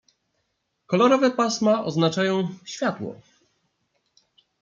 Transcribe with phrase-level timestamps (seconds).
[0.87, 3.21] "Kolorowe pasma oznaczają światło."